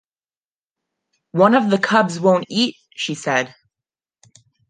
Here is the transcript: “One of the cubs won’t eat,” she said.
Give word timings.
“One 1.33 1.53
of 1.53 1.69
the 1.69 1.77
cubs 1.77 2.19
won’t 2.19 2.47
eat,” 2.49 2.75
she 2.95 3.13
said. 3.13 3.53